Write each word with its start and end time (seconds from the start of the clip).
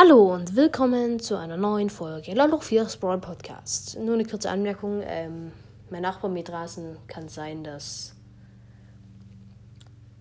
Hallo 0.00 0.32
und 0.32 0.54
willkommen 0.54 1.18
zu 1.18 1.36
einer 1.36 1.56
neuen 1.56 1.90
Folge 1.90 2.32
Lolo 2.32 2.60
4 2.60 2.88
Sprawl 2.88 3.18
Podcast. 3.18 3.98
Nur 3.98 4.14
eine 4.14 4.24
kurze 4.24 4.48
Anmerkung: 4.48 5.02
ähm, 5.04 5.50
Mein 5.90 6.02
Nachbar 6.02 6.30
mit 6.30 6.52
Rasen 6.52 6.96
kann 7.08 7.28
sein, 7.28 7.64
dass 7.64 8.14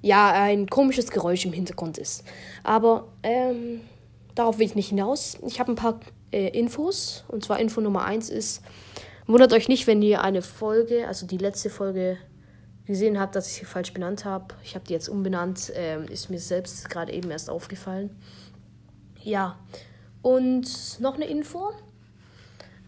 ja 0.02 0.32
ein 0.32 0.66
komisches 0.66 1.12
Geräusch 1.12 1.46
im 1.46 1.54
Hintergrund 1.54 2.00
ist. 2.00 2.24
Aber 2.64 3.10
ähm, 3.22 3.82
darauf 4.34 4.58
will 4.58 4.66
ich 4.66 4.74
nicht 4.74 4.90
hinaus. 4.90 5.38
Ich 5.46 5.60
habe 5.60 5.74
ein 5.74 5.76
paar 5.76 6.00
äh, 6.32 6.48
Infos. 6.58 7.24
Und 7.28 7.46
zwar 7.46 7.60
Info 7.60 7.80
Nummer 7.80 8.04
1 8.04 8.32
ist: 8.32 8.64
Wundert 9.28 9.54
euch 9.54 9.68
nicht, 9.68 9.86
wenn 9.86 10.02
ihr 10.02 10.24
eine 10.24 10.42
Folge, 10.42 11.08
also 11.08 11.28
die 11.28 11.38
letzte 11.38 11.70
Folge, 11.70 12.18
gesehen 12.88 13.20
habt, 13.20 13.36
dass 13.36 13.46
ich 13.46 13.54
sie 13.54 13.66
falsch 13.66 13.94
benannt 13.94 14.26
habe. 14.26 14.56
Ich 14.64 14.74
habe 14.74 14.86
die 14.88 14.94
jetzt 14.94 15.08
umbenannt. 15.08 15.72
Ähm, 15.76 16.06
ist 16.06 16.32
mir 16.32 16.40
selbst 16.40 16.90
gerade 16.90 17.14
eben 17.14 17.30
erst 17.30 17.52
aufgefallen. 17.52 18.10
Ja, 19.28 19.58
und 20.22 21.02
noch 21.02 21.16
eine 21.16 21.26
Info. 21.26 21.74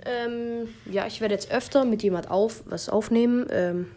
Ähm, 0.06 0.70
ja, 0.90 1.06
ich 1.06 1.20
werde 1.20 1.34
jetzt 1.34 1.52
öfter 1.52 1.84
mit 1.84 2.02
jemand 2.02 2.32
auf, 2.32 2.64
was 2.66 2.88
aufnehmen. 2.88 3.46
Ähm, 3.50 3.88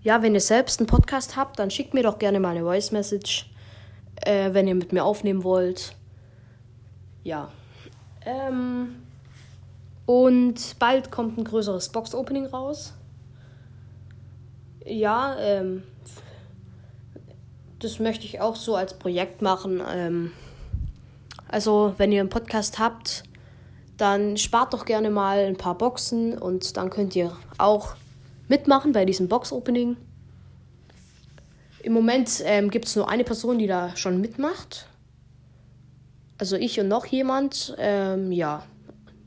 ja, 0.00 0.22
wenn 0.22 0.32
ihr 0.32 0.40
selbst 0.40 0.80
einen 0.80 0.86
Podcast 0.86 1.36
habt, 1.36 1.58
dann 1.58 1.70
schickt 1.70 1.92
mir 1.92 2.02
doch 2.02 2.18
gerne 2.18 2.40
mal 2.40 2.56
eine 2.56 2.62
Voice 2.62 2.90
Message, 2.90 3.50
äh, 4.24 4.54
wenn 4.54 4.66
ihr 4.66 4.74
mit 4.74 4.94
mir 4.94 5.04
aufnehmen 5.04 5.44
wollt. 5.44 5.94
Ja. 7.22 7.50
Ähm, 8.24 9.02
und 10.06 10.78
bald 10.78 11.10
kommt 11.10 11.36
ein 11.36 11.44
größeres 11.44 11.90
Box-Opening 11.90 12.46
raus. 12.46 12.94
Ja, 14.86 15.36
ähm, 15.38 15.82
das 17.78 17.98
möchte 17.98 18.24
ich 18.24 18.40
auch 18.40 18.56
so 18.56 18.74
als 18.74 18.94
Projekt 18.94 19.42
machen. 19.42 19.82
Ähm, 19.86 20.32
also, 21.54 21.94
wenn 21.98 22.10
ihr 22.10 22.18
einen 22.18 22.30
Podcast 22.30 22.80
habt, 22.80 23.22
dann 23.96 24.36
spart 24.36 24.74
doch 24.74 24.84
gerne 24.84 25.08
mal 25.08 25.38
ein 25.38 25.56
paar 25.56 25.78
Boxen 25.78 26.36
und 26.36 26.76
dann 26.76 26.90
könnt 26.90 27.14
ihr 27.14 27.30
auch 27.58 27.94
mitmachen 28.48 28.90
bei 28.90 29.04
diesem 29.04 29.28
Box-Opening. 29.28 29.96
Im 31.80 31.92
Moment 31.92 32.42
ähm, 32.44 32.72
gibt 32.72 32.86
es 32.86 32.96
nur 32.96 33.08
eine 33.08 33.22
Person, 33.22 33.60
die 33.60 33.68
da 33.68 33.94
schon 33.96 34.20
mitmacht. 34.20 34.88
Also 36.38 36.56
ich 36.56 36.80
und 36.80 36.88
noch 36.88 37.06
jemand. 37.06 37.76
Ähm, 37.78 38.32
ja, 38.32 38.64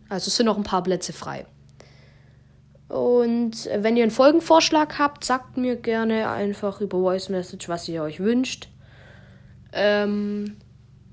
also 0.09 0.27
es 0.27 0.35
sind 0.35 0.47
noch 0.47 0.57
ein 0.57 0.63
paar 0.63 0.83
Plätze 0.83 1.13
frei. 1.13 1.45
Und 2.89 3.69
wenn 3.73 3.95
ihr 3.95 4.03
einen 4.03 4.11
Folgenvorschlag 4.11 4.99
habt, 4.99 5.23
sagt 5.23 5.55
mir 5.55 5.77
gerne 5.77 6.29
einfach 6.29 6.81
über 6.81 6.99
Voice 6.99 7.29
Message, 7.29 7.69
was 7.69 7.87
ihr 7.87 8.03
euch 8.03 8.19
wünscht. 8.19 8.67
Ähm, 9.71 10.57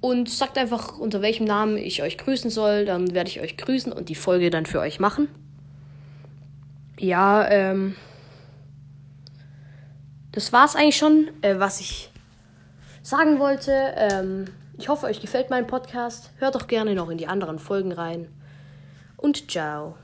und 0.05 0.29
sagt 0.29 0.59
einfach, 0.59 0.99
unter 0.99 1.23
welchem 1.23 1.47
Namen 1.47 1.79
ich 1.79 2.03
euch 2.03 2.19
grüßen 2.19 2.51
soll. 2.51 2.85
Dann 2.85 3.15
werde 3.15 3.31
ich 3.31 3.41
euch 3.41 3.57
grüßen 3.57 3.91
und 3.91 4.11
die 4.11 4.15
Folge 4.15 4.51
dann 4.51 4.67
für 4.67 4.81
euch 4.81 5.01
machen. 5.01 5.29
Ja, 6.99 7.49
ähm. 7.49 7.97
Das 10.31 10.53
war 10.53 10.67
es 10.67 10.77
eigentlich 10.77 10.99
schon, 10.99 11.31
äh, 11.41 11.59
was 11.59 11.81
ich 11.81 12.11
sagen 13.03 13.39
wollte. 13.39 13.73
Ähm, 13.97 14.49
ich 14.77 14.91
hoffe, 14.91 15.07
euch 15.07 15.23
gefällt 15.23 15.49
mein 15.49 15.67
Podcast. 15.67 16.33
Hört 16.37 16.55
doch 16.55 16.67
gerne 16.67 16.95
noch 16.95 17.09
in 17.09 17.17
die 17.17 17.27
anderen 17.27 17.59
Folgen 17.59 17.93
rein. 17.93 18.29
Und 19.17 19.51
ciao. 19.51 19.97